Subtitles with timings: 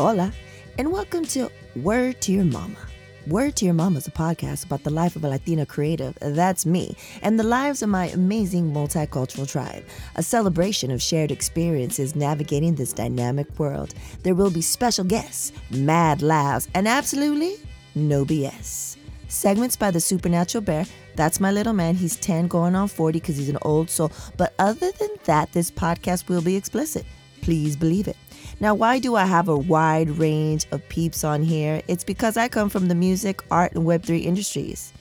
[0.00, 0.32] Hola,
[0.78, 2.78] and welcome to Word to Your Mama.
[3.26, 6.64] Word to Your Mama is a podcast about the life of a Latina creative, that's
[6.64, 9.84] me, and the lives of my amazing multicultural tribe.
[10.14, 13.92] A celebration of shared experiences navigating this dynamic world.
[14.22, 17.56] There will be special guests, mad laughs, and absolutely
[17.96, 18.98] no BS.
[19.26, 20.86] Segments by the Supernatural Bear.
[21.16, 21.96] That's my little man.
[21.96, 24.12] He's 10 going on 40 because he's an old soul.
[24.36, 27.04] But other than that, this podcast will be explicit.
[27.40, 28.16] Please believe it.
[28.60, 31.80] Now, why do I have a wide range of peeps on here?
[31.86, 34.92] It's because I come from the music, art, and Web3 industries.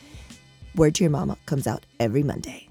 [0.76, 2.70] Word to Your Mama comes out every Monday.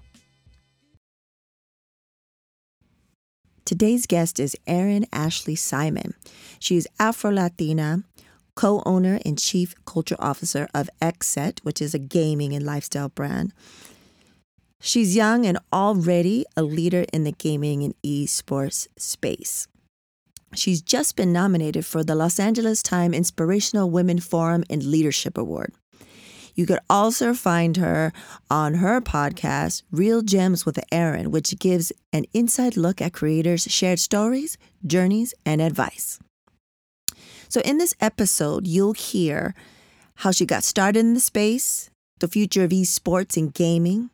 [3.65, 6.15] Today's guest is Erin Ashley Simon.
[6.61, 8.05] She is Afro Latina,
[8.55, 13.53] co owner and chief culture officer of XSET, which is a gaming and lifestyle brand.
[14.81, 19.67] She's young and already a leader in the gaming and esports space.
[20.55, 25.73] She's just been nominated for the Los Angeles Times Inspirational Women Forum and Leadership Award.
[26.55, 28.13] You could also find her
[28.51, 33.99] on her podcast, Real Gems with Erin, which gives an inside look at creators' shared
[33.99, 36.19] stories, journeys, and advice.
[37.49, 39.55] So, in this episode, you'll hear
[40.17, 44.09] how she got started in the space, the future of esports and gaming.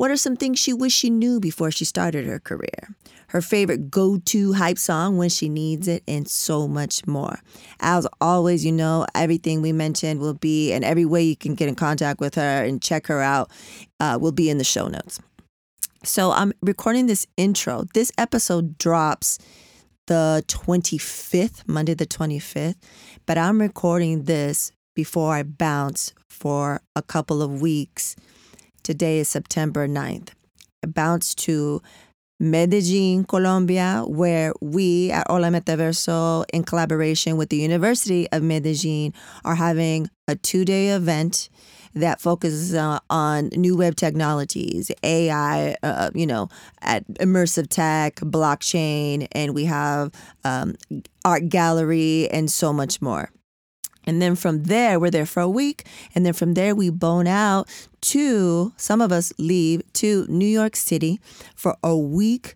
[0.00, 2.96] What are some things she wished she knew before she started her career?
[3.28, 7.38] her favorite go to hype song when she needs it, and so much more.
[7.78, 11.68] As always, you know, everything we mentioned will be, and every way you can get
[11.68, 13.50] in contact with her and check her out
[14.00, 15.20] uh, will be in the show notes.
[16.02, 17.84] So I'm recording this intro.
[17.92, 19.38] This episode drops
[20.06, 22.76] the 25th, Monday the 25th,
[23.26, 28.16] but I'm recording this before I bounce for a couple of weeks.
[28.90, 30.30] Today is September 9th.
[30.82, 31.80] I bounce to
[32.40, 39.14] Medellin, Colombia, where we at Hola Metaverso, in collaboration with the University of Medellin,
[39.44, 41.50] are having a two day event
[41.94, 46.48] that focuses uh, on new web technologies, AI, uh, you know,
[46.80, 50.10] at immersive tech, blockchain, and we have
[50.42, 50.74] um,
[51.24, 53.30] art gallery and so much more.
[54.06, 55.86] And then from there, we're there for a week.
[56.14, 57.68] And then from there, we bone out
[58.02, 61.20] to, some of us leave to New York City
[61.54, 62.54] for a week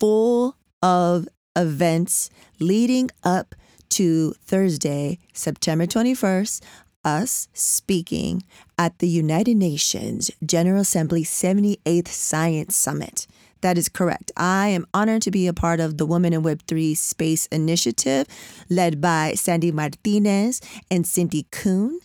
[0.00, 2.30] full of events
[2.60, 3.54] leading up
[3.90, 6.62] to Thursday, September 21st,
[7.04, 8.42] us speaking
[8.76, 13.26] at the United Nations General Assembly 78th Science Summit.
[13.66, 14.30] That is correct.
[14.36, 18.28] I am honored to be a part of the Women in Web3 Space Initiative
[18.70, 21.98] led by Sandy Martinez and Cindy Kuhn.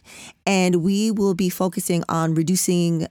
[0.43, 3.05] And we will be focusing on reducing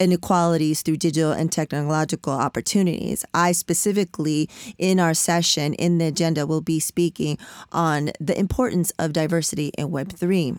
[0.00, 3.24] inequalities through digital and technological opportunities.
[3.34, 7.38] I specifically, in our session in the agenda, will be speaking
[7.70, 10.58] on the importance of diversity in Web3.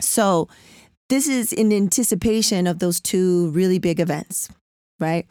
[0.00, 0.50] So,
[1.08, 4.50] this is in anticipation of those two really big events,
[5.00, 5.26] right?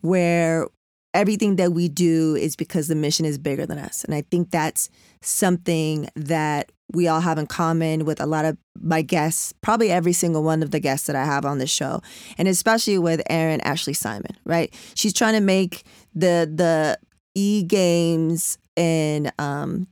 [0.00, 0.68] where
[1.16, 4.04] everything that we do is because the mission is bigger than us.
[4.04, 4.88] And I think that's
[5.22, 10.12] something that we all have in common with a lot of my guests, probably every
[10.12, 12.00] single one of the guests that I have on this show,
[12.38, 14.72] and especially with Erin Ashley Simon, right?
[14.94, 15.82] She's trying to make
[16.14, 16.98] the the
[17.34, 19.88] e games and um,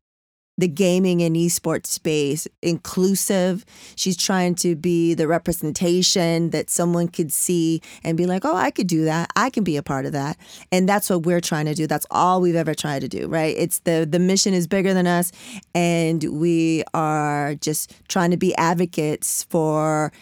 [0.56, 3.64] the gaming and esports space inclusive.
[3.96, 8.70] She's trying to be the representation that someone could see and be like, oh, I
[8.70, 9.30] could do that.
[9.36, 10.36] I can be a part of that.
[10.70, 11.86] And that's what we're trying to do.
[11.86, 13.54] That's all we've ever tried to do, right?
[13.58, 15.32] It's the the mission is bigger than us
[15.74, 20.12] and we are just trying to be advocates for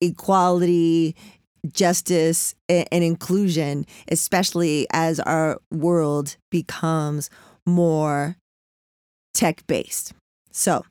[0.00, 1.16] equality,
[1.72, 7.30] justice and inclusion, especially as our world becomes
[7.66, 8.36] more
[9.38, 10.12] tech based.
[10.50, 10.84] So,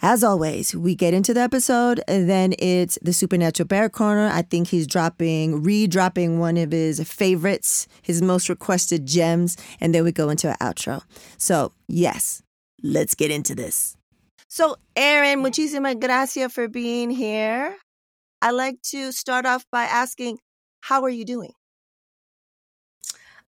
[0.00, 4.28] as always, we get into the episode, and then it's the Supernatural Bear Corner.
[4.32, 9.92] I think he's dropping, re dropping one of his favorites, his most requested gems, and
[9.92, 11.02] then we go into an outro.
[11.36, 12.42] So, yes,
[12.82, 13.96] let's get into this.
[14.46, 17.74] So, Erin, muchísimas gracias for being here.
[18.42, 20.38] I'd like to start off by asking,
[20.82, 21.54] how are you doing?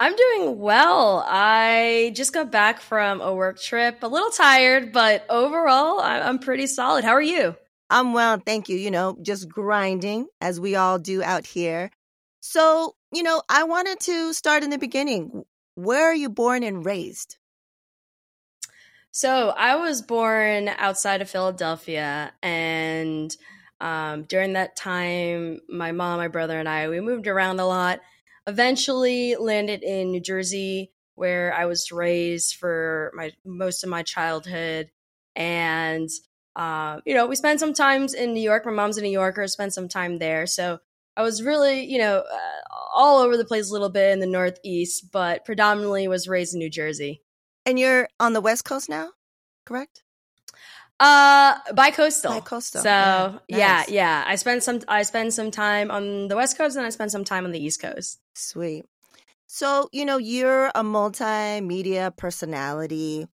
[0.02, 1.24] I'm doing well.
[1.28, 6.66] I just got back from a work trip, a little tired, but overall, I'm pretty
[6.66, 7.04] solid.
[7.04, 7.56] How are you?
[7.88, 8.78] I'm well, thank you.
[8.78, 11.92] You know, just grinding as we all do out here.
[12.40, 15.44] So, you know, I wanted to start in the beginning.
[15.76, 17.38] Where are you born and raised?
[19.12, 23.36] So, I was born outside of Philadelphia, and
[23.80, 28.00] um, during that time, my mom, my brother, and I, we moved around a lot
[28.52, 34.92] eventually landed in New Jersey, where I was raised for my most of my childhood.
[35.36, 36.10] and
[36.56, 38.66] uh, you know, we spent some times in New York.
[38.66, 40.46] My mom's a New Yorker, spent some time there.
[40.46, 40.80] So
[41.16, 42.62] I was really, you know, uh,
[42.94, 46.60] all over the place a little bit in the Northeast, but predominantly was raised in
[46.60, 47.22] New Jersey.
[47.66, 49.12] And you're on the West Coast now,
[49.66, 50.04] correct?
[51.00, 52.34] Uh, bi-coastal.
[52.34, 52.82] Bi-coastal.
[52.82, 53.50] So yeah, nice.
[53.50, 54.24] yeah, yeah.
[54.28, 54.82] I spent some.
[54.88, 57.64] I spent some time on the West Coast, and I spent some time on the
[57.64, 58.20] East Coast.
[58.34, 58.86] Sweet.
[59.48, 63.28] So you know, you're a multimedia personality.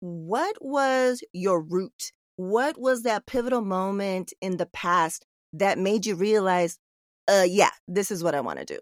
[0.00, 6.14] What was your root what was that pivotal moment in the past that made you
[6.14, 6.78] realize,
[7.28, 8.78] uh, yeah, this is what I want to do?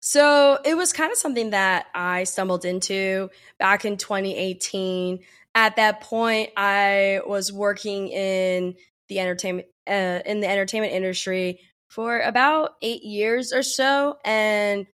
[0.00, 5.20] So it was kind of something that I stumbled into back in 2018.
[5.54, 8.74] At that point, I was working in
[9.08, 11.60] the entertainment uh, in the entertainment industry
[11.92, 14.86] for about eight years or so, and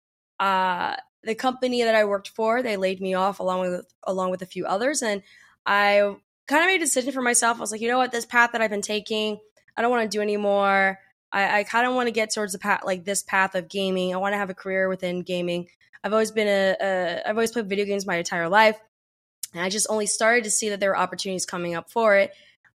[0.40, 4.40] uh, the company that I worked for they laid me off along with along with
[4.40, 5.22] a few others, and
[5.66, 6.16] I
[6.48, 7.58] kind of made a decision for myself.
[7.58, 9.38] I was like, you know what, this path that I've been taking,
[9.76, 10.98] I don't want to do anymore.
[11.30, 14.14] I, I kind of want to get towards the path, like this path of gaming.
[14.14, 15.68] I want to have a career within gaming.
[16.02, 18.78] I've always been a, a, I've always played video games my entire life,
[19.52, 22.32] and I just only started to see that there were opportunities coming up for it,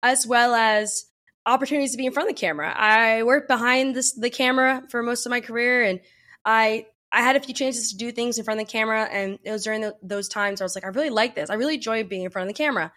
[0.02, 1.06] as well as
[1.46, 2.72] opportunities to be in front of the camera.
[2.76, 6.00] I worked behind this, the camera for most of my career, and
[6.44, 9.38] I I had a few chances to do things in front of the camera, and
[9.44, 11.48] it was during the, those times I was like, I really like this.
[11.48, 12.92] I really enjoy being in front of the camera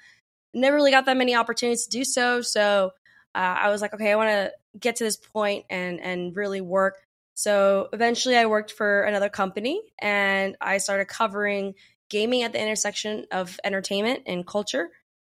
[0.53, 2.41] never really got that many opportunities to do so.
[2.41, 2.91] So
[3.35, 6.61] uh, I was like, okay, I want to get to this point and and really
[6.61, 6.95] work.
[7.35, 11.75] So eventually, I worked for another company and I started covering
[12.09, 14.89] gaming at the intersection of entertainment and culture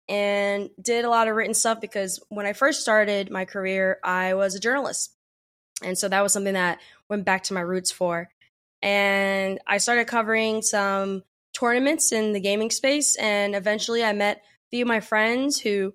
[0.10, 4.34] and did a lot of written stuff because when I first started my career, I
[4.34, 5.16] was a journalist.
[5.84, 6.80] And so that was something that
[7.10, 8.30] went back to my roots for.
[8.82, 11.24] And I started covering some
[11.54, 13.16] tournaments in the gaming space.
[13.16, 14.42] And eventually I met a
[14.72, 15.94] few of my friends who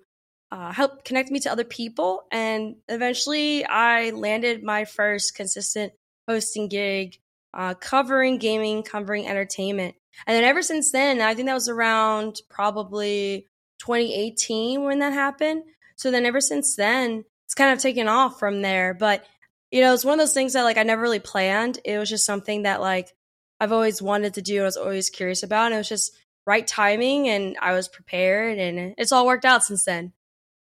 [0.51, 2.23] uh, helped connect me to other people.
[2.31, 5.93] And eventually I landed my first consistent
[6.27, 7.17] hosting gig,
[7.53, 9.95] uh, covering gaming, covering entertainment.
[10.25, 13.47] And then ever since then, I think that was around probably
[13.79, 15.63] 2018 when that happened.
[15.95, 18.93] So then ever since then, it's kind of taken off from there.
[18.93, 19.25] But,
[19.71, 21.79] you know, it's one of those things that like I never really planned.
[21.83, 23.13] It was just something that like
[23.59, 24.61] I've always wanted to do.
[24.61, 25.67] I was always curious about.
[25.67, 26.15] And it was just
[26.45, 30.13] right timing and I was prepared and it's all worked out since then.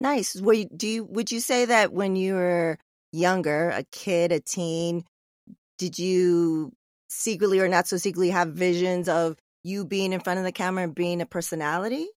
[0.01, 0.35] Nice.
[0.35, 2.79] You, do you would you say that when you were
[3.13, 5.05] younger, a kid, a teen,
[5.79, 6.73] did you
[7.09, 10.85] secretly or not so secretly have visions of you being in front of the camera
[10.85, 12.09] and being a personality?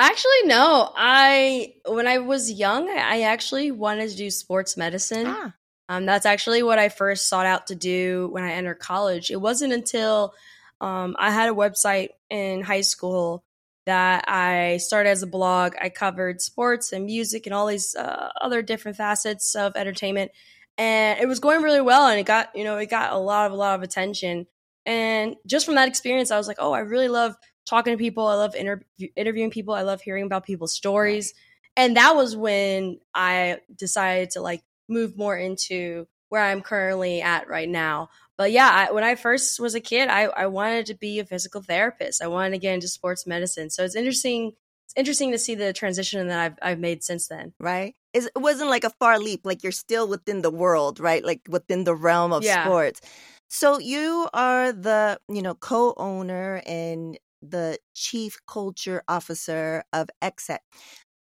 [0.00, 0.90] Actually, no.
[0.96, 5.26] I when I was young, I actually wanted to do sports medicine.
[5.28, 5.54] Ah.
[5.90, 9.30] Um, that's actually what I first sought out to do when I entered college.
[9.30, 10.32] It wasn't until
[10.80, 13.44] um, I had a website in high school
[13.84, 15.74] that I started as a blog.
[15.78, 20.30] I covered sports and music and all these uh, other different facets of entertainment,
[20.78, 22.08] and it was going really well.
[22.08, 24.46] And it got you know it got a lot of a lot of attention.
[24.86, 27.36] And just from that experience, I was like, oh, I really love
[27.70, 28.26] talking to people.
[28.26, 28.82] I love inter-
[29.16, 29.72] interviewing people.
[29.74, 31.32] I love hearing about people's stories.
[31.76, 37.48] And that was when I decided to like move more into where I'm currently at
[37.48, 38.10] right now,
[38.40, 41.26] but yeah, I, when I first was a kid, I, I wanted to be a
[41.26, 42.22] physical therapist.
[42.22, 43.68] I wanted to get into sports medicine.
[43.68, 44.52] So it's interesting.
[44.86, 47.52] It's interesting to see the transition that I've I've made since then.
[47.60, 47.94] Right.
[48.14, 49.42] It wasn't like a far leap.
[49.44, 51.22] Like you're still within the world, right?
[51.22, 52.64] Like within the realm of yeah.
[52.64, 53.02] sports.
[53.50, 60.58] So you are the you know co-owner and the chief culture officer of XSET.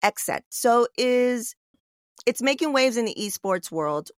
[0.04, 0.40] XSET.
[0.50, 1.54] So is
[2.26, 4.10] it's making waves in the esports world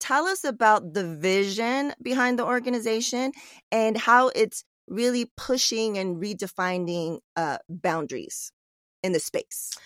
[0.00, 3.32] tell us about the vision behind the organization
[3.72, 8.52] and how it's really pushing and redefining uh, boundaries
[9.02, 9.76] in the space.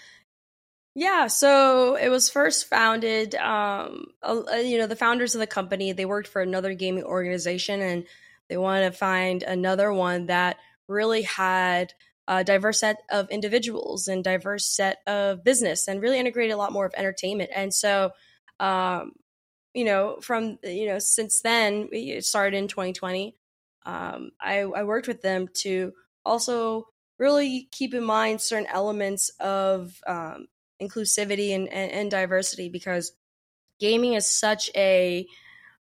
[0.95, 3.35] Yeah, so it was first founded.
[3.37, 8.05] Um, you know, the founders of the company they worked for another gaming organization, and
[8.49, 10.57] they wanted to find another one that
[10.91, 11.95] really had
[12.29, 16.73] a diverse set of individuals and diverse set of business, and really integrated a lot
[16.73, 17.51] more of entertainment.
[17.55, 18.11] And so,
[18.59, 19.13] um,
[19.75, 23.35] you know, from you know, since then, it started in 2020.
[23.87, 25.93] Um, I, I worked with them to
[26.25, 26.87] also
[27.19, 30.47] really keep in mind certain elements of um,
[30.81, 33.13] inclusivity and, and, and, diversity because
[33.79, 35.27] gaming is such a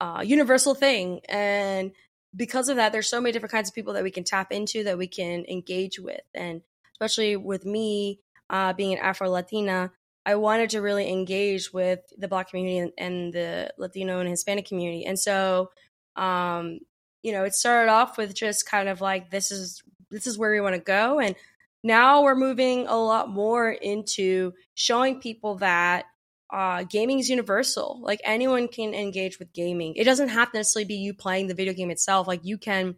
[0.02, 1.92] uh, universal thing and
[2.36, 4.84] because of that there's so many different kinds of people that we can tap into
[4.84, 6.62] that we can engage with and
[6.94, 8.20] especially with me
[8.50, 9.92] uh, being an afro latina
[10.30, 15.06] I wanted to really engage with the Black community and, the Latino and Hispanic community.
[15.06, 15.72] And so,
[16.16, 16.80] um,
[17.24, 19.82] you know, it started off with just kind of like this is
[20.12, 21.36] this is where we want to go, and
[21.84, 26.06] now we're moving a lot more into showing people that
[26.50, 28.00] uh, gaming is universal.
[28.02, 29.96] Like anyone can engage with gaming.
[29.96, 32.28] It doesn't have to necessarily be you playing the video game itself.
[32.28, 32.96] Like you can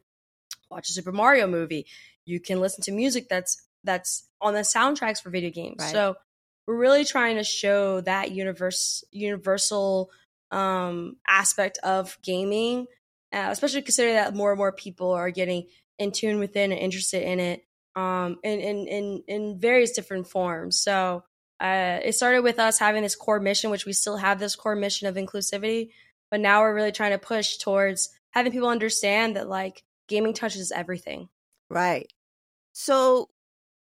[0.70, 1.88] watch a Super Mario movie.
[2.26, 5.78] You can listen to music that's that's on the soundtracks for video games.
[5.80, 5.92] Right.
[5.92, 6.16] So
[6.66, 10.12] we're really trying to show that universe universal
[10.52, 12.88] um, aspect of gaming,
[13.34, 15.68] uh, especially considering that more and more people are getting
[15.98, 17.66] in tune with it and interested in it
[17.96, 20.80] um, in, in, in, in various different forms.
[20.80, 21.24] So
[21.62, 24.76] uh, it started with us having this core mission, which we still have this core
[24.76, 25.92] mission of inclusivity,
[26.32, 30.72] but now we're really trying to push towards having people understand that like gaming touches
[30.72, 31.30] everything.
[31.70, 32.12] Right.
[32.74, 33.30] So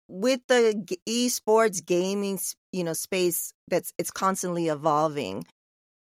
[0.10, 2.40] with the esports gaming,
[2.74, 5.46] you know, space that's it's constantly evolving.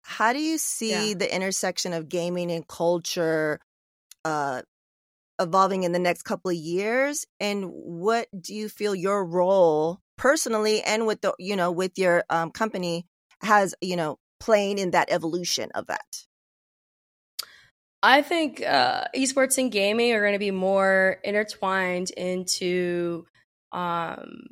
[0.01, 1.15] How do you see yeah.
[1.19, 3.61] the intersection of gaming and culture
[4.25, 4.63] uh,
[5.39, 7.27] evolving in the next couple of years?
[7.39, 12.25] And what do you feel your role personally and with the you know with your
[12.29, 13.07] um, company
[13.41, 16.25] has you know playing in that evolution of that?
[18.03, 23.25] I think uh, esports and gaming are going to be more intertwined into
[23.73, 24.49] um,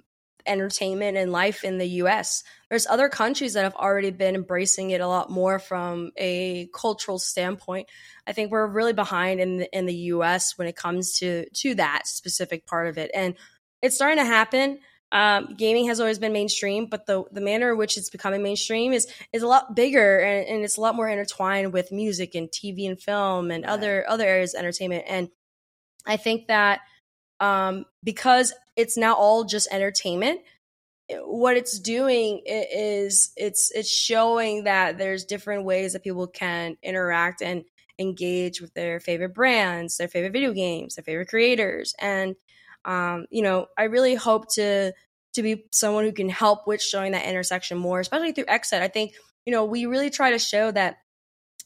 [0.47, 2.43] entertainment and life in the US.
[2.71, 7.19] There's other countries that have already been embracing it a lot more from a cultural
[7.19, 7.89] standpoint.
[8.27, 11.75] I think we're really behind in the, in the US when it comes to to
[11.77, 13.11] that specific part of it.
[13.15, 13.35] And
[13.83, 14.79] it's starting to happen.
[15.13, 18.93] Um, gaming has always been mainstream, but the the manner in which it's becoming mainstream
[18.93, 22.49] is is a lot bigger and, and it's a lot more intertwined with music and
[22.49, 23.73] TV and film and right.
[23.73, 25.05] other other areas of entertainment.
[25.07, 25.29] And
[26.07, 26.81] I think that
[27.39, 30.41] um, because it's now all just entertainment
[31.09, 37.43] what it's doing is it's it's showing that there's different ways that people can interact
[37.43, 37.65] and
[37.99, 42.35] engage with their favorite brands their favorite video games their favorite creators and
[42.87, 44.93] um, you know i really hope to
[45.35, 48.89] to be someone who can help with showing that intersection more especially through xset i
[48.89, 49.13] think
[49.45, 50.97] you know we really try to show that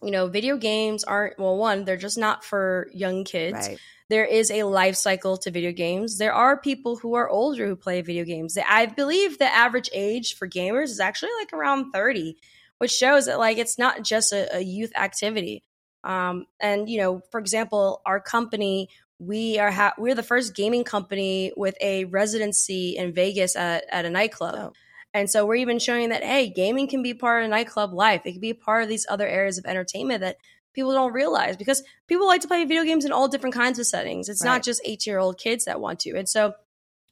[0.03, 3.79] you know video games aren't well one they're just not for young kids right
[4.11, 6.19] there is a life cycle to video games.
[6.19, 8.59] There are people who are older who play video games.
[8.59, 12.37] I believe the average age for gamers is actually like around 30,
[12.79, 15.63] which shows that like it's not just a, a youth activity.
[16.03, 18.89] Um, and you know, for example, our company,
[19.21, 24.07] we are ha- we're the first gaming company with a residency in Vegas at, at
[24.07, 24.55] a nightclub.
[24.57, 24.73] Oh.
[25.13, 28.23] And so we're even showing that hey, gaming can be part of nightclub life.
[28.25, 30.37] It can be part of these other areas of entertainment that
[30.73, 33.87] people don't realize because people like to play video games in all different kinds of
[33.87, 34.29] settings.
[34.29, 34.53] It's right.
[34.53, 36.17] not just 18 year old kids that want to.
[36.17, 36.55] And so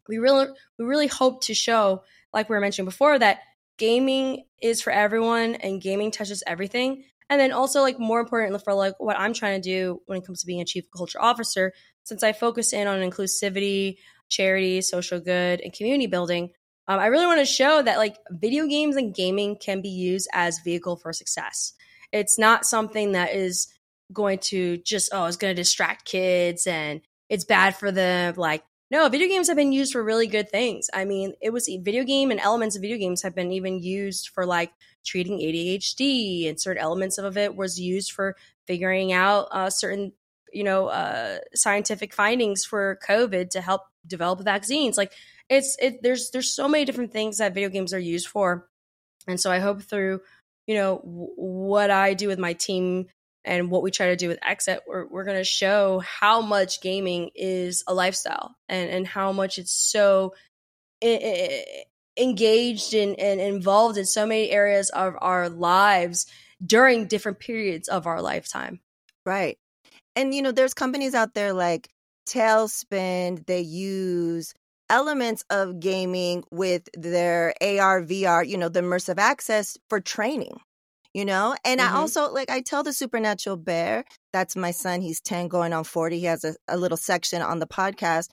[0.09, 0.47] we really
[0.79, 3.41] we really hope to show, like we were mentioning before, that
[3.77, 7.05] gaming is for everyone and gaming touches everything.
[7.31, 10.25] And then also like more important for like what I'm trying to do when it
[10.25, 11.75] comes to being a chief culture officer,
[12.09, 13.99] since I focus in on inclusivity,
[14.29, 16.51] charity, social good, and community building.
[16.87, 20.29] Um, I really want to show that like video games and gaming can be used
[20.33, 21.75] as vehicle for success.
[22.13, 23.69] It's not something that is
[24.13, 28.35] going to just, oh, it's going to distract kids and it's bad for them.
[28.37, 30.89] Like, no, video games have been used for really good things.
[30.95, 34.31] I mean, it was video game and elements of video games have been even used
[34.31, 34.73] for like
[35.05, 38.35] treating ADHD, and certain elements of it was used for
[38.67, 40.13] figuring out uh, certain,
[40.53, 44.97] you know, uh, scientific findings for COVID to help develop vaccines.
[44.97, 45.13] Like,
[45.49, 46.03] it's it.
[46.03, 48.69] There's there's so many different things that video games are used for,
[49.27, 50.21] and so I hope through
[50.67, 53.07] you know w- what I do with my team
[53.45, 56.83] and what we try to do with XSET we're, we're going to show how much
[56.83, 60.35] gaming is a lifestyle and, and how much it's so
[61.03, 61.85] I- I-
[62.21, 66.27] engaged in, and involved in so many areas of our lives
[66.65, 68.81] during different periods of our lifetime.
[69.25, 69.57] Right.
[70.19, 71.89] And, you know, there's companies out there like
[72.29, 74.53] Talespin, they use
[74.91, 80.59] elements of gaming with their AR, VR, you know, the immersive access for training,
[81.15, 81.55] you know?
[81.65, 81.95] And mm-hmm.
[81.95, 85.85] I also, like, I tell the supernatural bear, that's my son, he's 10 going on
[85.85, 86.19] 40.
[86.19, 88.31] He has a, a little section on the podcast.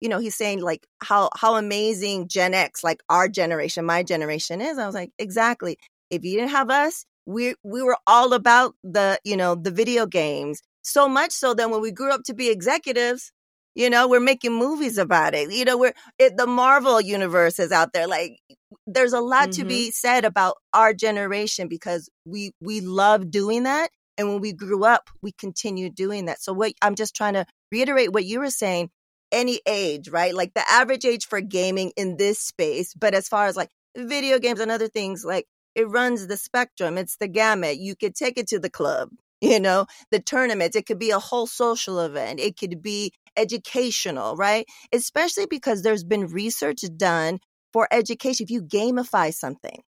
[0.00, 4.60] You know, he's saying like how how amazing Gen X, like our generation, my generation
[4.60, 4.78] is.
[4.78, 5.76] I was like, exactly.
[6.10, 10.06] If you didn't have us, we we were all about the, you know, the video
[10.06, 10.60] games.
[10.82, 13.32] So much so that when we grew up to be executives,
[13.74, 15.52] you know, we're making movies about it.
[15.52, 18.06] You know, we're it, the Marvel universe is out there.
[18.06, 18.38] Like,
[18.86, 19.62] there's a lot mm-hmm.
[19.62, 24.52] to be said about our generation because we we love doing that, and when we
[24.52, 26.42] grew up, we continue doing that.
[26.42, 28.90] So, what I'm just trying to reiterate what you were saying.
[29.32, 30.34] Any age, right?
[30.34, 34.40] Like the average age for gaming in this space, but as far as like video
[34.40, 35.46] games and other things, like
[35.76, 36.98] it runs the spectrum.
[36.98, 37.78] It's the gamut.
[37.78, 39.10] You could take it to the club,
[39.40, 40.76] you know, the tournaments.
[40.76, 42.40] It could be a whole social event.
[42.40, 44.66] It could be educational, right?
[44.92, 47.38] Especially because there's been research done
[47.72, 48.44] for education.
[48.44, 49.82] If you gamify something,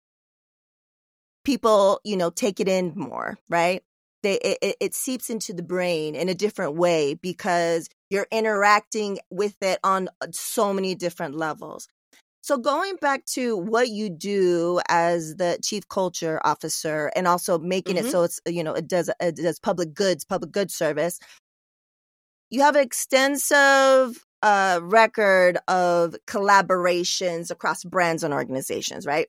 [1.43, 3.81] people, you know, take it in more, right?
[4.21, 9.55] They, it, it seeps into the brain in a different way because you're interacting with
[9.61, 11.87] it on uh, so many different levels.
[12.49, 17.97] So going back to what you do as the chief culture officer and also making
[17.97, 18.07] mm-hmm.
[18.07, 21.19] it so it's you know it does it does public goods public goods service
[22.49, 29.27] you have an extensive uh, record of collaborations across brands and organizations right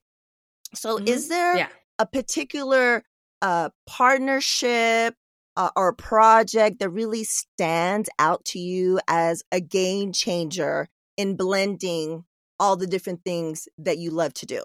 [0.74, 1.08] so mm-hmm.
[1.08, 1.68] is there yeah.
[1.98, 3.04] a particular
[3.42, 5.14] uh, partnership
[5.58, 12.24] uh, or project that really stands out to you as a game changer in blending
[12.60, 14.62] all the different things that you love to do.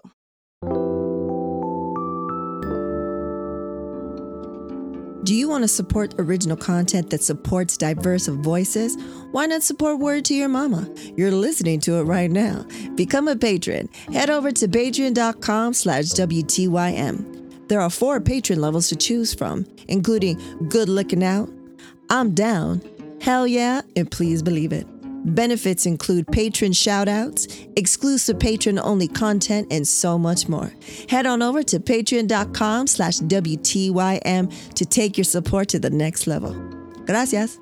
[5.24, 8.96] Do you want to support original content that supports diverse voices?
[9.32, 10.88] Why not support Word to Your Mama?
[11.16, 12.64] You're listening to it right now.
[12.94, 13.88] Become a patron.
[14.12, 17.68] Head over to patreon.com slash WTYM.
[17.68, 20.38] There are four patron levels to choose from, including
[20.68, 21.50] Good Looking Out,
[22.08, 22.80] I'm Down,
[23.20, 24.86] Hell Yeah, and Please Believe It.
[25.26, 30.72] Benefits include patron shoutouts, exclusive patron-only content, and so much more.
[31.08, 36.54] Head on over to patreon.com slash WTYM to take your support to the next level.
[37.06, 37.58] Gracias.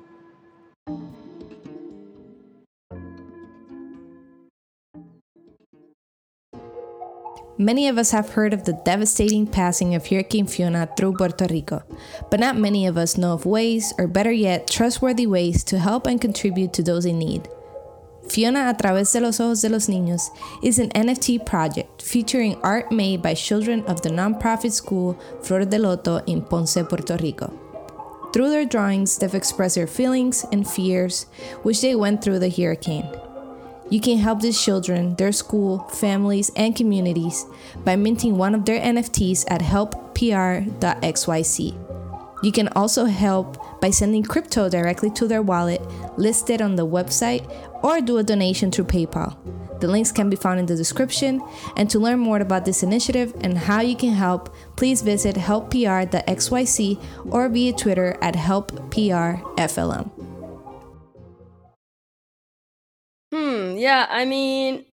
[7.57, 11.83] Many of us have heard of the devastating passing of Hurricane Fiona through Puerto Rico,
[12.29, 16.05] but not many of us know of ways, or better yet, trustworthy ways to help
[16.05, 17.47] and contribute to those in need.
[18.29, 20.29] Fiona a través de los ojos de los niños
[20.63, 25.77] is an NFT project featuring art made by children of the nonprofit school Flor de
[25.77, 27.53] Loto in Ponce, Puerto Rico.
[28.33, 31.27] Through their drawings, they've expressed their feelings and fears
[31.63, 33.07] which they went through the hurricane.
[33.89, 37.45] You can help these children, their school, families, and communities
[37.85, 40.65] by minting one of their NFTs at helppr.xyz.
[42.43, 45.79] You can also help by sending crypto directly to their wallet
[46.17, 47.45] listed on the website
[47.83, 49.37] or do a donation through PayPal.
[49.79, 51.39] The links can be found in the description.
[51.77, 57.03] And to learn more about this initiative and how you can help, please visit helppr.xyz
[57.29, 60.09] or via Twitter at helpprflm.
[63.31, 64.85] Hmm, yeah, I mean,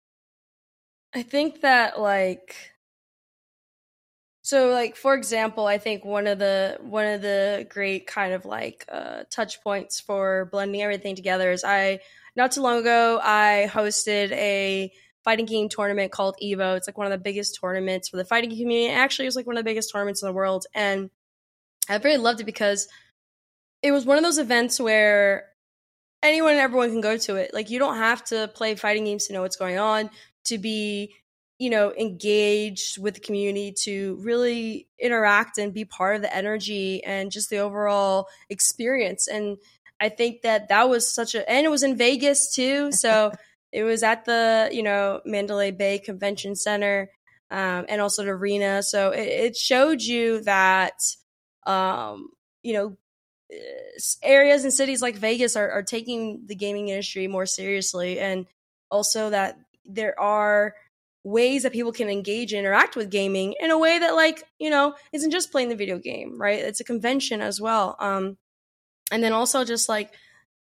[1.14, 2.71] I think that like
[4.42, 8.44] so like for example i think one of the one of the great kind of
[8.44, 11.98] like uh, touch points for blending everything together is i
[12.36, 14.92] not too long ago, I hosted a
[15.24, 16.76] fighting game tournament called Evo.
[16.76, 18.88] It's like one of the biggest tournaments for the fighting community.
[18.88, 20.66] Actually, it was like one of the biggest tournaments in the world.
[20.74, 21.10] And
[21.88, 22.88] I really loved it because
[23.82, 25.48] it was one of those events where
[26.22, 27.52] anyone and everyone can go to it.
[27.52, 30.08] Like, you don't have to play fighting games to know what's going on,
[30.44, 31.14] to be,
[31.62, 37.04] you know, engaged with the community, to really interact and be part of the energy
[37.04, 39.28] and just the overall experience.
[39.28, 39.58] And
[40.00, 42.90] I think that that was such a, and it was in Vegas too.
[42.90, 43.30] So
[43.72, 47.12] it was at the, you know, Mandalay Bay Convention Center
[47.52, 48.82] um, and also the arena.
[48.82, 51.00] So it, it showed you that,
[51.64, 52.30] um,
[52.64, 52.96] you know,
[54.20, 58.18] areas and cities like Vegas are, are taking the gaming industry more seriously.
[58.18, 58.46] And
[58.90, 60.74] also that there are
[61.24, 64.70] ways that people can engage and interact with gaming in a way that like you
[64.70, 68.36] know isn't just playing the video game right it's a convention as well um
[69.12, 70.12] and then also just like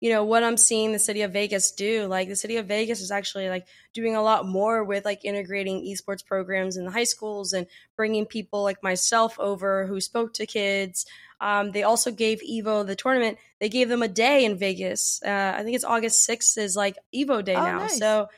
[0.01, 3.01] you know what i'm seeing the city of vegas do like the city of vegas
[3.01, 7.05] is actually like doing a lot more with like integrating esports programs in the high
[7.05, 11.07] schools and bringing people like myself over who spoke to kids
[11.41, 15.55] um, they also gave evo the tournament they gave them a day in vegas uh,
[15.57, 17.99] i think it's august 6th is like evo day oh, now nice.
[17.99, 18.29] so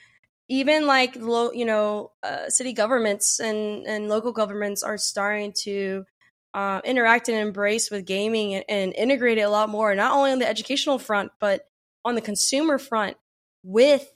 [0.49, 6.05] even like low you know uh, city governments and and local governments are starting to
[6.55, 10.31] uh, interact and embrace with gaming and, and integrate it a lot more, not only
[10.31, 11.69] on the educational front, but
[12.05, 13.17] on the consumer front
[13.65, 14.09] with,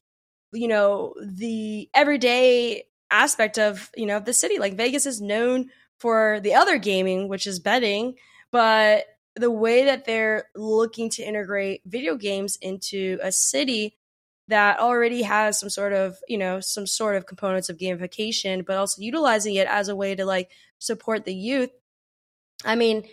[0.53, 4.59] you know, the everyday aspect of, you know, the city.
[4.59, 8.15] Like Vegas is known for the other gaming, which is betting,
[8.53, 13.97] but the way that they're looking to integrate video games into a city
[14.49, 18.77] that already has some sort of you know some sort of components of gamification but
[18.77, 21.71] also utilizing it as a way to like support the youth
[22.65, 23.05] I mean,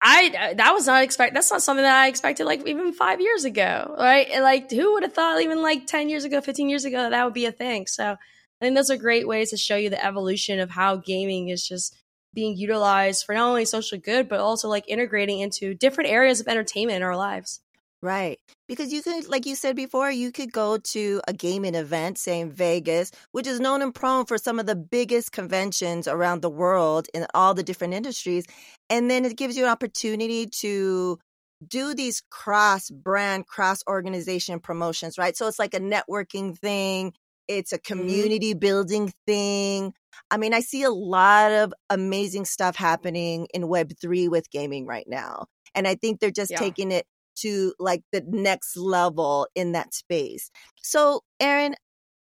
[0.00, 1.34] I uh, that was not expect.
[1.34, 2.44] That's not something that I expected.
[2.44, 4.28] Like even five years ago, right?
[4.42, 7.24] Like who would have thought even like ten years ago, fifteen years ago, that, that
[7.24, 7.86] would be a thing.
[7.86, 11.48] So I think those are great ways to show you the evolution of how gaming
[11.48, 11.96] is just
[12.34, 16.48] being utilized for not only social good but also like integrating into different areas of
[16.48, 17.60] entertainment in our lives.
[18.02, 18.38] Right.
[18.68, 22.40] Because you could, like you said before, you could go to a gaming event, say
[22.40, 26.50] in Vegas, which is known and prone for some of the biggest conventions around the
[26.50, 28.44] world in all the different industries.
[28.90, 31.18] And then it gives you an opportunity to
[31.66, 35.36] do these cross brand, cross organization promotions, right?
[35.36, 37.14] So it's like a networking thing,
[37.48, 38.28] it's a Mm-hmm.
[38.28, 39.94] community building thing.
[40.30, 45.06] I mean, I see a lot of amazing stuff happening in Web3 with gaming right
[45.08, 45.46] now.
[45.74, 46.56] And I think they're just Yeah.
[46.56, 47.06] taking it
[47.36, 50.50] to like the next level in that space.
[50.82, 51.74] So, Erin,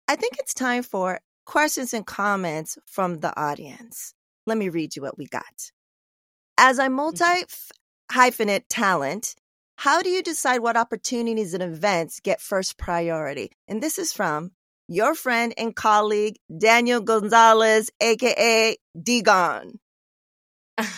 [0.09, 4.15] I think it's time for questions and comments from the audience.
[4.47, 5.71] Let me read you what we got.
[6.59, 7.45] As a multi
[8.13, 9.35] hyphenate talent,
[9.77, 13.51] how do you decide what opportunities and events get first priority?
[13.67, 14.53] And this is from
[14.89, 19.79] your friend and colleague, Daniel Gonzalez, aka Digon.
[20.79, 20.89] um,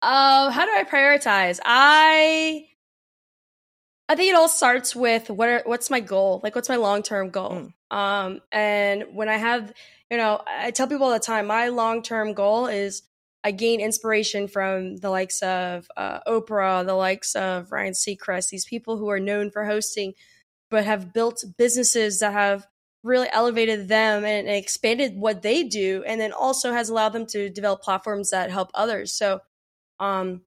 [0.00, 1.60] how do I prioritize?
[1.64, 2.68] I
[4.12, 6.42] I think it all starts with what are, what's my goal?
[6.42, 7.70] Like what's my long-term goal?
[7.90, 9.72] Um and when I have,
[10.10, 13.04] you know, I tell people all the time my long-term goal is
[13.42, 18.66] I gain inspiration from the likes of uh, Oprah, the likes of Ryan Seacrest, these
[18.66, 20.12] people who are known for hosting
[20.70, 22.66] but have built businesses that have
[23.02, 27.48] really elevated them and expanded what they do and then also has allowed them to
[27.48, 29.40] develop platforms that help others so
[30.00, 30.42] um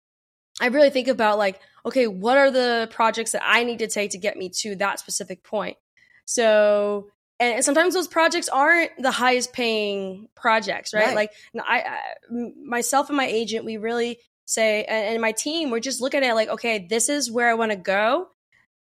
[0.61, 4.11] i really think about like okay what are the projects that i need to take
[4.11, 5.77] to get me to that specific point
[6.25, 7.07] so
[7.39, 11.15] and sometimes those projects aren't the highest paying projects right, Right.
[11.15, 16.01] like I, myself and my agent we really say and, and my team we're just
[16.01, 18.27] looking at like okay this is where i want to go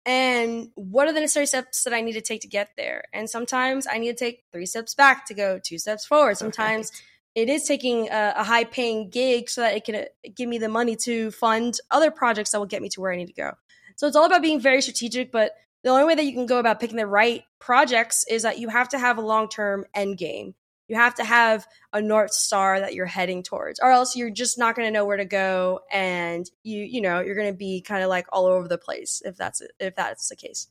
[0.06, 3.04] and what are the necessary steps that I need to take to get there?
[3.14, 6.36] And sometimes I need to take three steps back to go two steps forward.
[6.36, 6.92] Sometimes
[7.34, 10.58] it is taking a, a high paying gig so that it can uh, give me
[10.58, 13.32] the money to fund other projects that will get me to where I need to
[13.32, 13.52] go.
[13.96, 16.58] So it's all about being very strategic, but the only way that you can go
[16.58, 20.18] about picking the right projects is that you have to have a long term end
[20.18, 20.54] game.
[20.88, 24.58] You have to have a north star that you're heading towards, or else you're just
[24.58, 27.80] not going to know where to go, and you you know you're going to be
[27.80, 30.68] kind of like all over the place if that's if that's the case.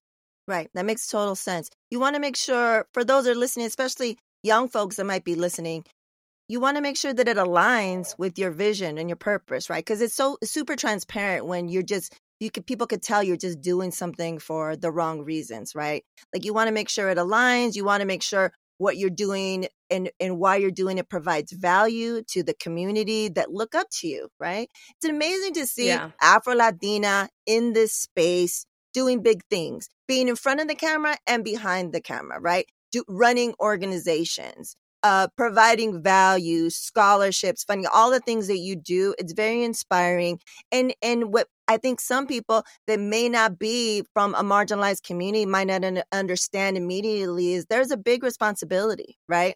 [0.48, 0.70] Right.
[0.74, 1.70] That makes total sense.
[1.90, 5.24] You want to make sure, for those that are listening, especially young folks that might
[5.24, 5.86] be listening,
[6.48, 9.84] you want to make sure that it aligns with your vision and your purpose, right?
[9.84, 13.62] Because it's so super transparent when you're just you could people could tell you're just
[13.62, 16.04] doing something for the wrong reasons, right?
[16.34, 17.76] Like you want to make sure it aligns.
[17.76, 21.52] You want to make sure what you're doing and and why you're doing it provides
[21.54, 24.70] value to the community that look up to you, right?
[25.02, 26.12] It's amazing to see Yeah.
[26.22, 31.44] Afro Latina in this space doing big things, being in front of the camera and
[31.44, 32.66] behind the camera, right?
[32.92, 39.14] Do, running organizations, uh, providing value, scholarships, funding, all the things that you do.
[39.18, 40.40] It's very inspiring.
[40.72, 45.46] And and what I think some people that may not be from a marginalized community
[45.46, 49.56] might not un- understand immediately is there's a big responsibility, right?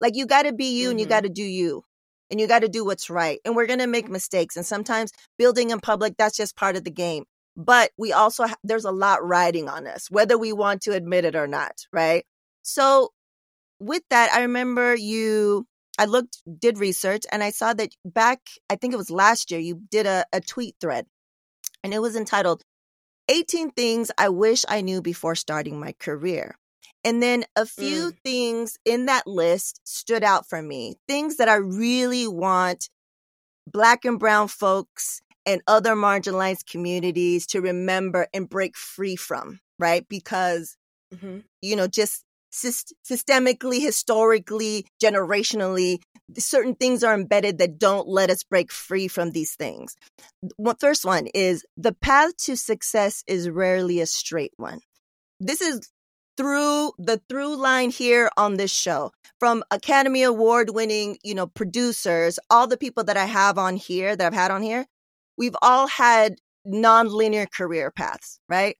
[0.00, 1.10] Like you got to be you and you Mhm.
[1.10, 1.84] got to do you.
[2.30, 3.40] And you got to do what's right.
[3.44, 4.56] And we're going to make mistakes.
[4.56, 7.24] And sometimes building in public, that's just part of the game
[7.60, 11.24] but we also ha- there's a lot riding on us whether we want to admit
[11.24, 12.24] it or not right
[12.62, 13.10] so
[13.80, 15.66] with that i remember you
[15.98, 19.60] i looked did research and i saw that back i think it was last year
[19.60, 21.06] you did a, a tweet thread
[21.82, 22.62] and it was entitled
[23.28, 26.56] 18 things i wish i knew before starting my career.
[27.04, 31.54] And then a few things in that list stood out for me things that i
[31.54, 32.90] really want
[33.66, 40.06] black and brown folks and other marginalized communities to remember and break free from, right?
[40.08, 40.76] Because,
[41.18, 46.00] hmm you know, just systemically, historically, generationally,
[46.36, 49.96] certain things are embedded that don't let us break free from these things.
[50.78, 54.80] First one is the path to success is rarely a straight one.
[55.40, 55.80] This is
[56.36, 62.38] through the through line here on this show from academy award winning you know producers
[62.48, 64.86] all the people that i have on here that i've had on here
[65.36, 68.76] we've all had non-linear career paths right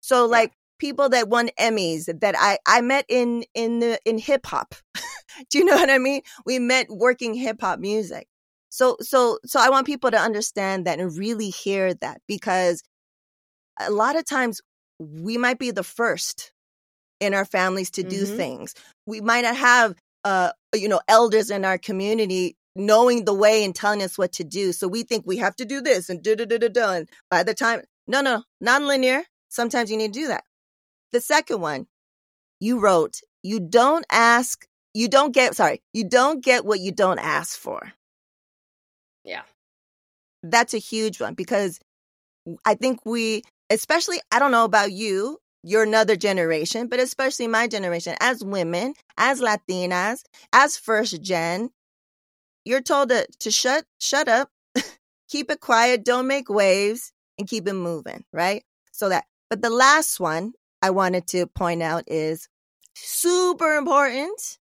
[0.00, 4.46] so like people that won emmys that i i met in in the in hip
[4.46, 4.74] hop.
[5.50, 6.22] Do you know what i mean?
[6.46, 8.26] We met working hip hop music.
[8.70, 12.82] So so so i want people to understand that and really hear that because
[13.80, 14.60] a lot of times
[14.98, 16.52] we might be the first
[17.20, 18.36] in our families to do Mhm.
[18.36, 18.74] things.
[19.06, 23.74] We might not have uh you know elders in our community knowing the way and
[23.74, 24.72] telling us what to do.
[24.72, 27.08] So we think we have to do this and da da da da da and
[27.30, 29.24] by the time no no non-linear.
[29.48, 30.44] Sometimes you need to do that
[31.12, 31.86] the second one
[32.60, 37.18] you wrote you don't ask you don't get sorry you don't get what you don't
[37.18, 37.92] ask for
[39.24, 39.42] Yeah.
[40.42, 41.80] that's a huge one because
[42.64, 47.66] I think we especially, I don't know about you, you're another generation, but especially my
[47.68, 51.70] generation, as women, as Latinas, as first gen,
[52.64, 54.50] you're told to, to shut shut up,
[55.28, 58.64] keep it quiet, don't make waves, and keep it moving, right?
[58.92, 62.48] So that but the last one I wanted to point out is
[62.94, 64.58] super important.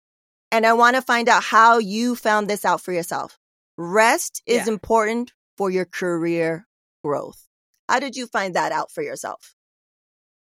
[0.52, 3.40] And I want to find out how you found this out for yourself.
[3.76, 4.74] Rest is Yeah.
[4.74, 6.68] important for your career
[7.04, 7.48] growth.
[7.90, 9.56] How did you find that out for yourself?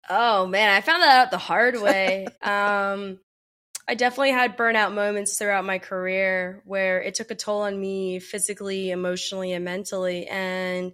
[0.09, 2.27] Oh man, I found that out the hard way.
[2.43, 3.19] um,
[3.89, 8.19] I definitely had burnout moments throughout my career where it took a toll on me
[8.19, 10.27] physically, emotionally, and mentally.
[10.27, 10.93] And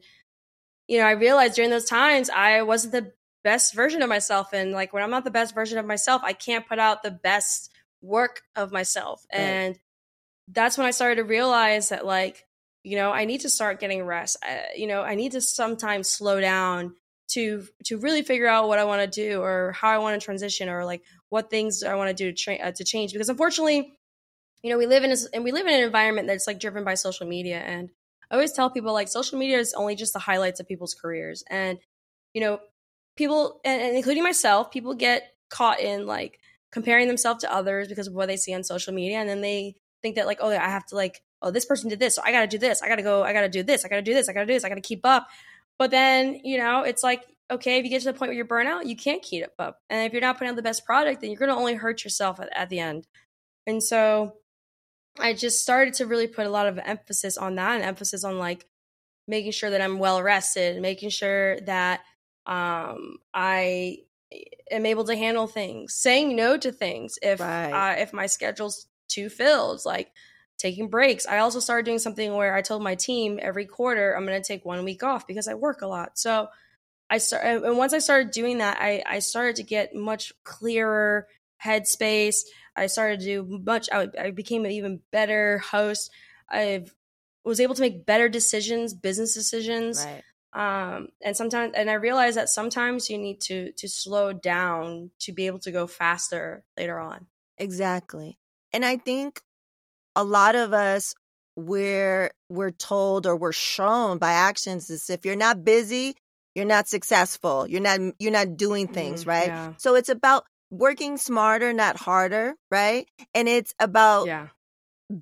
[0.89, 3.13] you know, I realized during those times I wasn't the
[3.45, 4.53] best version of myself.
[4.53, 7.11] And like when I'm not the best version of myself, I can't put out the
[7.11, 9.25] best work of myself.
[9.33, 9.41] Right.
[9.41, 9.79] And
[10.49, 12.45] that's when I started to realize that like,
[12.83, 14.37] you know, I need to start getting rest.
[14.43, 16.95] I, you know, I need to sometimes slow down
[17.29, 20.25] to to really figure out what I want to do or how I want to
[20.25, 23.29] transition or like what things I want to do to tra- uh, to change because
[23.29, 23.93] unfortunately,
[24.63, 26.85] you know, we live in a, and we live in an environment that's like driven
[26.85, 27.91] by social media and
[28.31, 31.45] I always tell people like social media is only just the highlights of people's careers
[31.49, 31.79] and
[32.35, 32.61] you know,
[33.17, 36.39] people and, and including myself, people get caught in like
[36.71, 39.77] comparing themselves to others because of what they see on social media and then they
[40.01, 42.33] think that like oh I have to like oh this person did this so I
[42.33, 42.83] got to do this.
[42.83, 43.85] I got to go I got to do this.
[43.85, 44.29] I got to do this.
[44.29, 44.65] I got to do this.
[44.65, 45.29] I got to keep up.
[45.79, 48.47] But then, you know, it's like, okay, if you get to the point where you're
[48.47, 49.81] burnout, you can't keep up.
[49.91, 52.05] And if you're not putting out the best product, then you're going to only hurt
[52.05, 53.07] yourself at, at the end.
[53.67, 54.35] And so
[55.19, 58.39] I just started to really put a lot of emphasis on that and emphasis on
[58.39, 58.67] like
[59.29, 62.01] making sure that I'm well rested, making sure that
[62.47, 63.99] um, I
[64.71, 67.73] am able to handle things, saying no to things if Right.
[67.73, 70.13] uh, if my schedule's too filled, like
[70.59, 71.27] taking breaks.
[71.27, 74.47] I also started doing something where I told my team every quarter I'm going to
[74.47, 76.19] take one week off because I work a lot.
[76.19, 76.49] So
[77.11, 81.27] I start and once I started doing that, I I started to get much clearer
[81.63, 82.37] headspace.
[82.75, 83.89] I started to do much.
[83.93, 86.11] I, I became an even better host.
[86.51, 86.87] I
[87.45, 90.23] was able to make better decisions, business decisions Right.
[90.55, 95.33] Um and sometimes and i realized that sometimes you need to to slow down to
[95.33, 97.27] be able to go faster later on
[97.59, 98.39] Exactly.
[98.73, 99.41] And I think
[100.17, 101.15] a lot of us
[101.55, 106.17] we're we're told or we're shown by actions is if you're not busy,
[106.55, 107.67] you're not successful.
[107.69, 109.47] You're not you're not doing things, Mm, right?
[109.49, 109.73] yeah.
[109.77, 113.07] So it's about working smarter, not harder, right?
[113.35, 114.49] And it's about yeah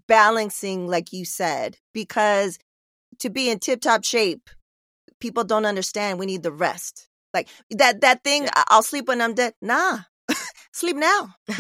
[0.07, 2.59] balancing like you said because
[3.19, 4.49] to be in tip-top shape,
[5.21, 7.09] people don't understand we need the rest.
[7.35, 8.65] Like that that thing Yeah.
[8.69, 9.55] I'll sleep when I'm dead.
[9.63, 10.01] Nah.
[10.73, 11.35] sleep now.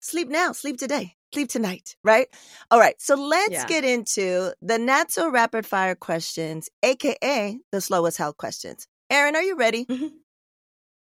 [0.00, 2.28] sleep now, sleep today, sleep tonight, right?
[2.70, 3.66] All right, so let's Yeah.
[3.66, 8.86] get into the not so rapid fire questions, aka the slowest hell questions.
[9.10, 9.86] Erin, are you ready?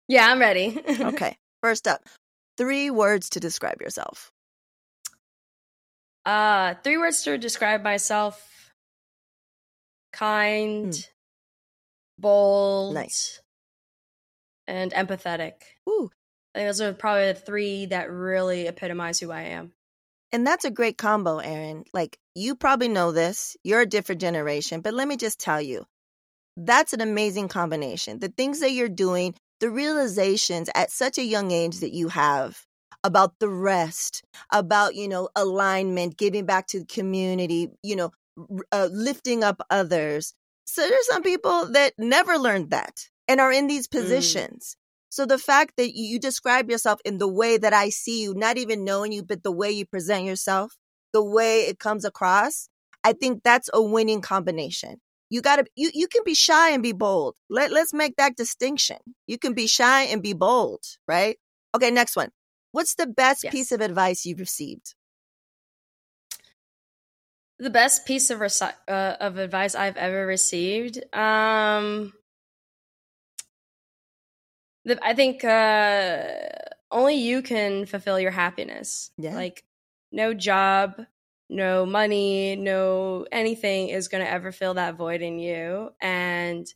[0.08, 2.02] yeah i'm ready Okay, first up,
[2.58, 4.30] three words to describe yourself.
[6.24, 8.55] uh three words to describe myself
[10.12, 12.20] kind hmm.
[12.20, 13.40] bold Nice.
[14.66, 15.54] and empathetic
[15.88, 16.10] Ooh,
[16.54, 19.72] i think those are probably the three that really epitomize who i am
[20.32, 21.84] and that's a great combo, Erin.
[21.94, 25.86] Like, you probably know this, you're a different generation, but let me just tell you
[26.56, 28.18] that's an amazing combination.
[28.18, 32.64] The things that you're doing, the realizations at such a young age that you have
[33.04, 38.10] about the rest, about, you know, alignment, giving back to the community, you know,
[38.72, 40.34] uh, lifting up others.
[40.64, 44.76] So there's some people that never learned that and are in these positions.
[45.08, 48.34] So the fact that you you describe yourself in the way that I see you,
[48.34, 50.76] not even knowing you, but the way you present yourself,
[51.12, 52.68] the way it comes across,
[53.04, 55.00] I think that's a winning combination.
[55.30, 57.36] You gotta you you can be shy and be bold.
[57.48, 58.98] Let let's make that distinction.
[59.26, 61.38] You can be shy and be bold, right?
[61.74, 62.30] Okay, next one.
[62.72, 63.52] What's the best Yes.
[63.52, 64.94] piece of advice you've received?
[67.58, 70.98] The best piece of reci- uh, of advice I've ever received.
[71.14, 72.12] Um,
[74.84, 76.22] the, I think uh,
[76.90, 79.10] only you can fulfill your happiness.
[79.16, 79.34] Yeah.
[79.34, 79.64] Like
[80.12, 81.00] no job,
[81.48, 86.66] no money, no anything is going to ever fill that void in you, and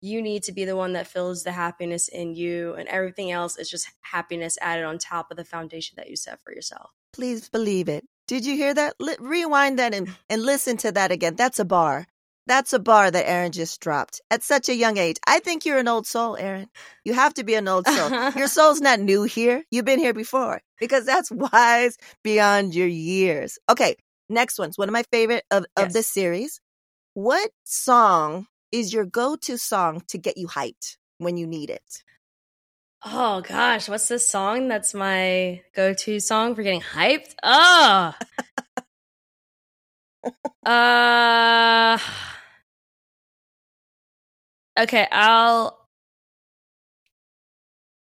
[0.00, 3.58] you need to be the one that fills the happiness in you, and everything else
[3.58, 6.90] is just happiness added on top of the foundation that you set for yourself.
[7.12, 8.06] Please believe it.
[8.30, 8.94] Did you hear that?
[9.00, 11.34] Li- rewind that and, and listen to that again.
[11.34, 12.06] That's a bar.
[12.46, 15.16] That's a bar that Erin just dropped at such a young age.
[15.26, 16.68] I think you're an old soul, Erin.
[17.04, 18.08] You have to be an old soul.
[18.36, 19.64] your soul's not new here.
[19.72, 23.58] You've been here before because that's wise beyond your years.
[23.68, 23.96] Okay,
[24.28, 25.92] next one's one of my favorite of, of Yes.
[25.92, 26.60] this series.
[27.14, 32.04] What song is your go-to song to get you hyped when you need it?
[33.04, 37.34] Oh gosh, what's this song that's my go-to song for getting hyped?
[37.42, 38.14] Oh.
[40.66, 41.98] uh
[44.78, 45.78] Okay, I'll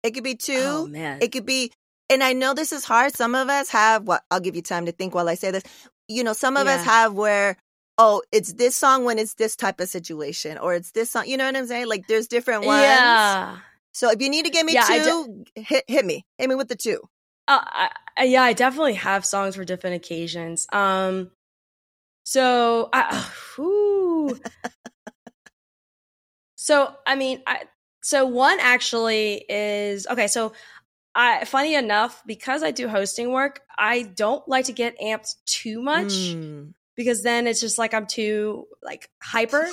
[0.03, 0.55] It could be two.
[0.57, 1.19] Oh man.
[1.21, 1.71] It could be
[2.09, 3.15] and I know this is hard.
[3.15, 5.65] Some of us have what I'll give you time to think while I say this.
[6.09, 7.59] You know, some of us have where
[7.99, 11.37] oh, it's this song when it's this type of situation or it's this song, you
[11.37, 11.89] know what I'm saying?
[11.89, 12.81] Like there's different ones.
[12.81, 13.59] Yeah.
[13.93, 16.25] So if you need to give me Yeah, two, hit hit me.
[16.39, 17.01] Hit me with the two.
[17.49, 20.67] Uh, I, yeah, I definitely have songs for different occasions.
[20.73, 21.31] Um,
[22.25, 23.27] so I,
[26.57, 27.63] so I mean, I
[28.03, 30.27] so one actually is okay.
[30.27, 30.53] So
[31.15, 35.83] I, funny enough, because I do hosting work, I don't like to get amped too
[35.83, 36.75] much Mm.
[36.97, 39.67] because then it's just like I'm too like hyper.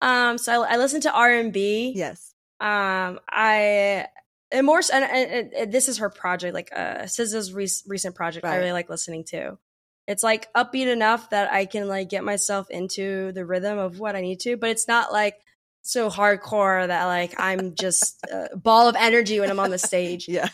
[0.00, 2.34] um, so I, I listen to R and B Yes.
[2.60, 4.06] Um i
[4.52, 8.14] and more so- and, and, and this is her project like uh SZA's re- recent
[8.14, 9.58] project i really like listening to.
[10.06, 14.14] It's like upbeat enough that i can like get myself into the rhythm of what
[14.16, 15.34] i need to but it's not like
[15.82, 20.28] so hardcore that like i'm just a ball of energy when i'm on the stage.
[20.28, 20.48] Yeah.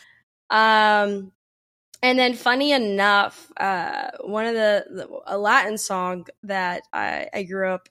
[0.51, 1.33] um
[2.03, 7.43] and then funny enough uh one of the, the a latin song that i i
[7.45, 7.88] grew up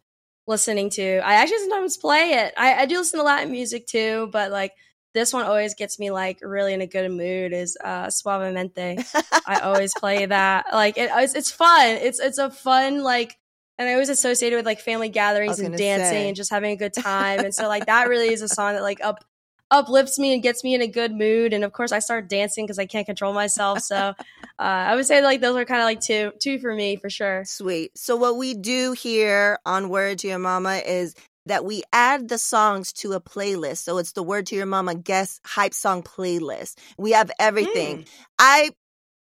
[0.47, 1.19] listening to.
[1.19, 2.54] I actually sometimes play it.
[2.58, 4.73] I, I do listen to latin music too but like
[5.13, 9.04] this one always gets me like really in a good mood is uh suavemente
[9.45, 10.65] i always play that.
[10.71, 11.97] Like it, it's, it's fun.
[11.97, 13.38] It's it's a fun like
[13.77, 16.27] and i always associate it with like family gatherings and dancing say.
[16.27, 17.39] and just having a good time.
[17.41, 19.23] And so like that really is a song that like up
[19.71, 22.65] uplifts me and gets me in a good mood and of course i start dancing
[22.65, 24.13] because i can't control myself so uh,
[24.60, 27.43] i would say like those are kind of like two two for me for sure
[27.45, 27.97] Sweet.
[27.97, 32.38] So what we do here on Word to Your Mama is that we add the
[32.38, 33.79] songs to a playlist.
[33.79, 36.77] So it's the Word to Your Mama guest hype song playlist.
[36.97, 37.99] We have everything.
[37.99, 38.07] Mm.
[38.39, 38.69] I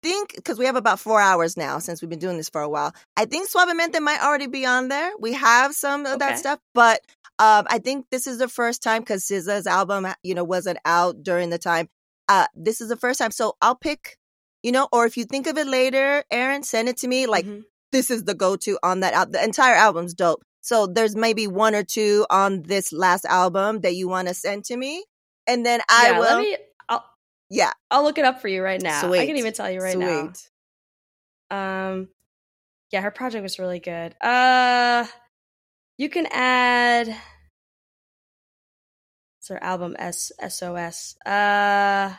[0.01, 2.69] think because we have about four hours now since we've been doing this for a
[2.69, 2.93] while.
[3.17, 5.11] I think Suavemente might already be on there.
[5.19, 7.01] We have some of that stuff, but
[7.39, 11.23] um, I think this is the first time because SZA's album, you know, wasn't out
[11.23, 11.87] during the time.
[12.27, 14.17] Uh, this is the first time, so I'll pick,
[14.61, 17.25] you know, or if you think of it later, Erin, send it to me.
[17.27, 17.63] Like Mhm.
[17.91, 19.31] this is the go-to on that album.
[19.31, 20.43] The entire album's dope.
[20.61, 24.65] So there's maybe one or two on this last album that you want to send
[24.65, 25.05] to me,
[25.47, 26.25] and then I yeah, will.
[26.25, 26.57] let me
[26.89, 27.05] I'll,
[27.49, 29.93] yeah, I'll look it up for you right now i can even tell you right
[29.93, 30.49] sweet.
[31.51, 32.09] now um
[32.91, 35.05] yeah her project was really good uh
[35.99, 37.09] you can add
[39.39, 41.15] it's her album S S O S.
[41.25, 42.13] uh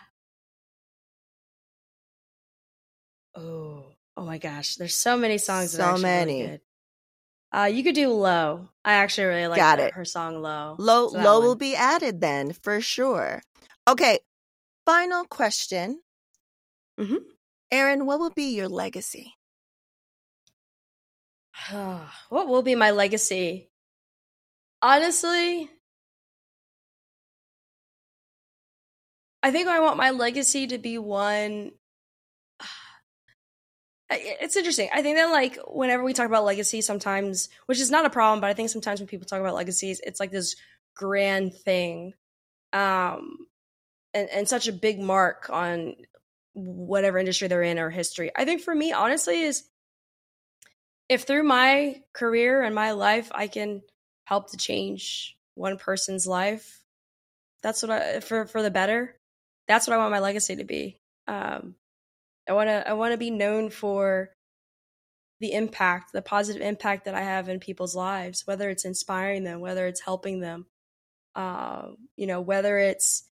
[3.35, 3.85] oh
[4.17, 6.43] oh my gosh there's so many songs So many.
[6.43, 6.61] really
[7.53, 9.95] uh you could do low i actually really like Got her, it.
[9.95, 11.49] her song low Low, So low one.
[11.49, 13.43] will be added then for sure.
[13.89, 14.19] Okay,
[14.87, 16.01] final question.
[16.99, 17.19] Mhm.
[17.73, 19.35] Erin, what will be your legacy?
[21.71, 23.70] what will be my legacy?
[24.83, 25.71] Honestly,
[29.43, 31.73] I think I want my legacy to be one.
[34.13, 34.89] It's interesting.
[34.93, 38.41] I think that like whenever we talk about legacy, sometimes, which is not a problem,
[38.41, 40.57] but I think sometimes when people talk about legacies, it's like this
[40.97, 42.15] grand thing,
[42.73, 43.47] um,
[44.15, 45.97] and and such a big mark on
[46.55, 48.33] whatever industry they're in or history.
[48.37, 49.65] I think for me, honestly, is
[51.09, 53.83] if through my career and my life I can
[54.31, 56.85] help to change one person's life,
[57.63, 59.17] that's what I for for the better.
[59.69, 61.01] That's what I want my legacy to be.
[61.27, 61.75] Um,
[62.49, 64.31] I want to I want to be known for
[65.41, 69.61] the impact, the positive impact that I have in people's lives, whether it's inspiring them,
[69.61, 70.67] whether it's helping them,
[71.35, 73.25] um, you know, whether it's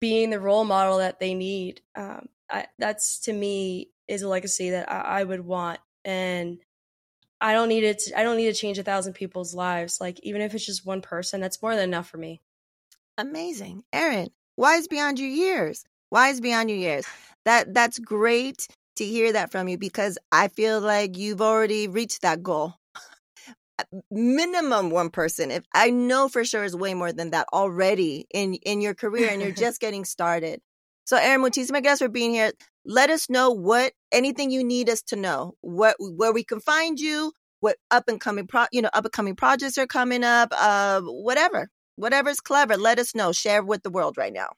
[0.00, 1.80] being the role model that they need.
[1.96, 6.58] Um, I, that's to me is a legacy that I, I would want, and
[7.44, 7.98] I don't need it.
[7.98, 10.00] To, I don't need to change a thousand people's lives.
[10.00, 12.40] Like even if it's just one person, that's more than enough for me.
[13.18, 13.84] Amazing.
[13.92, 15.84] Erin, wise beyond your years.
[16.10, 17.04] Wise beyond your years.
[17.44, 18.66] That that's great
[18.96, 22.76] to hear that from you because I feel like you've already reached that goal.
[24.10, 25.50] Minimum one person.
[25.50, 29.28] If I know for sure is way more than that already in in your career
[29.28, 30.62] and you're just getting started.
[31.04, 32.52] So Erin, muchísimas gracias for being here.
[32.84, 35.54] Let us know what anything you need us to know.
[35.60, 39.12] What where we can find you, what up and coming pro you know, up and
[39.12, 43.32] coming projects are coming up, uh whatever whatever's clever, let us know.
[43.32, 44.50] Share with the world right now.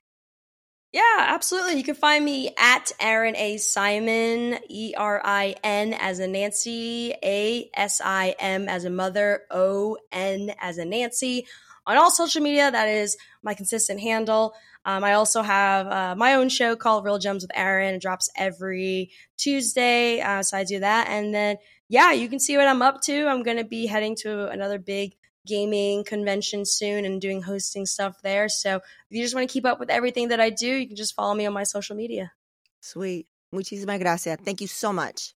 [0.93, 1.77] Yeah, absolutely.
[1.77, 3.59] You can find me at Erin A.
[3.59, 9.43] Simon, E R I N as a Nancy, A S I M as a mother,
[9.51, 11.47] O N as a Nancy
[11.87, 12.71] on all social media.
[12.71, 14.55] That is my consistent handle.
[14.87, 17.97] Um, I also have uh, my own show called Real Gems with Erin.
[17.97, 20.21] It drops every Tuesday.
[20.21, 21.09] Uh, so I do that.
[21.09, 21.57] And then,
[21.89, 23.27] yeah, you can see what I'm up to.
[23.27, 28.23] I'm going to be heading to another big gaming convention soon and doing hosting stuff
[28.23, 28.49] there.
[28.49, 30.97] So if you just want to keep up with everything that I do, you can
[30.97, 32.33] just follow me on my social media.
[32.81, 33.27] Sweet.
[33.53, 34.39] Muchísimas gracias.
[34.45, 35.35] Thank you so much.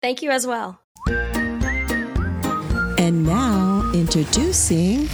[0.00, 0.80] Thank you as well.
[2.98, 5.08] And now, introducing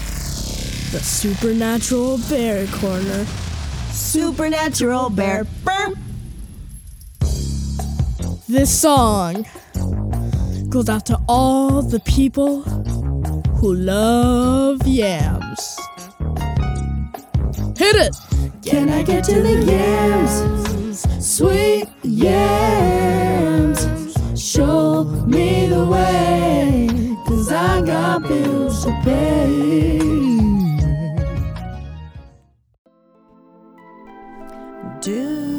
[0.91, 3.27] the Supernatural Bear Corner.
[3.91, 5.45] Supernatural Bear.
[5.63, 5.99] Burp.
[8.49, 9.45] This song
[10.71, 15.79] goes out to all the people who love yams.
[17.77, 18.17] Hit it!
[18.63, 21.05] Can I get to the yams?
[21.25, 23.79] Sweet yams.
[24.41, 26.89] Show me the way,
[27.27, 30.58] cause I got bills to pay.
[35.01, 35.59] Do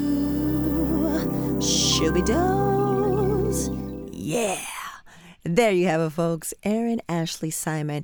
[1.59, 3.69] shooby does.
[4.11, 4.59] Yeah.
[5.45, 6.53] There you have it, folks.
[6.63, 8.03] Erin Ashley Simon.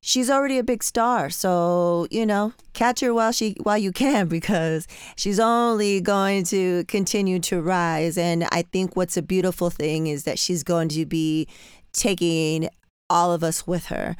[0.00, 4.28] She's already a big star, so you know, catch her while she while you can
[4.38, 8.16] because she's only going to continue to rise.
[8.16, 11.48] And I think what's a beautiful thing is that she's going to be
[11.92, 12.70] taking
[13.10, 14.16] all of us with her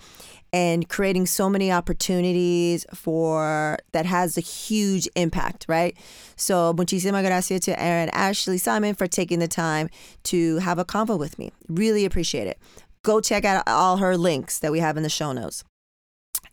[0.53, 5.97] and creating so many opportunities for that has a huge impact, right?
[6.37, 9.89] So, muchísimas gracias to Erin Ashley Simon for taking the time
[10.25, 11.53] to have a convo with me.
[11.69, 12.59] Really appreciate it.
[13.03, 15.65] Go check out all her links that we have in the show notes.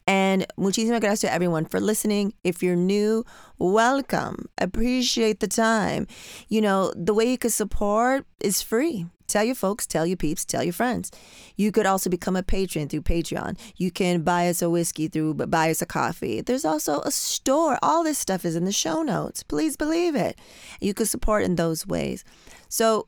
[0.08, 2.34] And muchísimas gracias to everyone for listening.
[2.44, 3.26] If you're new,
[3.60, 4.50] welcome.
[4.58, 6.08] Appreciate the time.
[6.48, 9.06] You know, the way you can support is free.
[9.30, 11.12] Tell your folks, tell your peeps, tell your friends.
[11.56, 13.58] You could also become a patron through Patreon.
[13.78, 16.42] You can buy us a whiskey through buy us a coffee.
[16.42, 17.78] There's also a store.
[17.82, 19.44] All this stuff is in the show notes.
[19.44, 20.38] Please believe it.
[20.82, 22.24] You could support in those ways.
[22.68, 23.08] So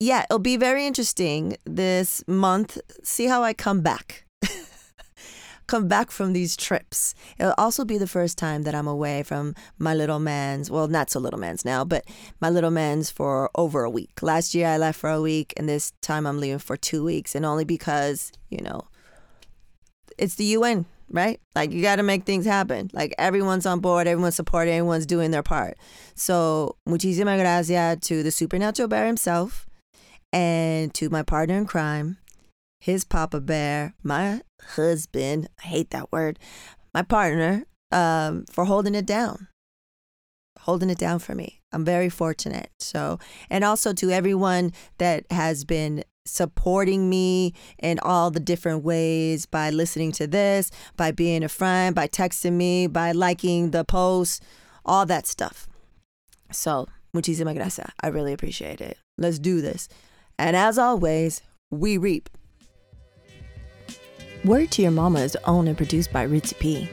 [0.00, 2.78] yeah, it'll be very interesting this month.
[3.04, 4.24] See how I come back
[5.72, 7.14] come back from these trips.
[7.38, 11.08] It'll also be the first time that I'm away from my little man's, well, not
[11.08, 12.04] so little man's now, but
[12.42, 14.22] my little man's for over a week.
[14.22, 17.34] Last year I left for a week, and this time I'm leaving for two weeks,
[17.34, 18.82] and only because, you know,
[20.18, 21.40] it's the UN, right?
[21.56, 22.90] Like you got to make things happen.
[22.92, 25.78] Like everyone's on board, everyone's supporting, everyone's doing their part.
[26.14, 29.66] So, muchísimas gracias to the supernatural bear himself
[30.34, 32.18] and to my partner in crime,
[32.82, 34.40] his Papa Bear, my
[34.74, 36.40] husband, I hate that word,
[36.92, 39.46] my partner, um, for holding it down,
[40.58, 41.60] holding it down for me.
[41.72, 42.70] I'm very fortunate.
[42.80, 49.46] So, and also to everyone that has been supporting me in all the different ways
[49.46, 54.42] by listening to this, by being a friend, by texting me, by liking the post,
[54.84, 55.68] all that stuff.
[56.50, 57.92] So, muchísimas gracias.
[58.00, 58.98] I really appreciate it.
[59.18, 59.88] Let's do this.
[60.36, 62.28] And as always, we reap.
[64.44, 66.88] Word to Your Mama is owned and produced by Ritzy P.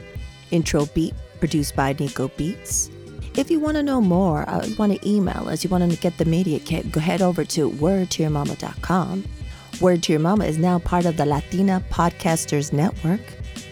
[0.52, 2.90] Intro beat produced by Nico Beats.
[3.36, 5.98] If you want to know more, uh, you want to email us, you want to
[5.98, 9.24] get the media kit, go head over to wordtoyourmama.com.
[9.80, 13.20] Word to Your Mama is now part of the Latina Podcasters Network.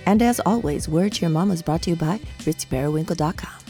[0.06, 3.67] And as always, Word to Your Mama is brought to you by RitzyPeriwinkle.com.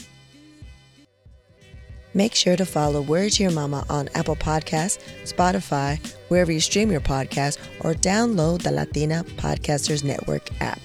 [2.13, 5.99] Make sure to follow Word to Your Mama on Apple Podcasts, Spotify,
[6.29, 10.79] wherever you stream your podcast, or download the Latina Podcasters Network app.